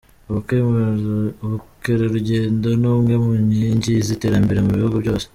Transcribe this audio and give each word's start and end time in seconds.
Ubukerarugendo 1.43 2.67
ni 2.81 2.87
imwe 2.95 3.15
mu 3.23 3.31
nkingi 3.45 3.93
z'iterambere 4.05 4.59
mu 4.65 4.71
bihugu 4.77 4.97
byose. 5.03 5.25